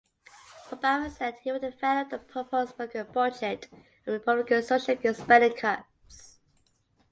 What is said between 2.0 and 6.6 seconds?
a proposed Republican budget over Republican social spending cuts.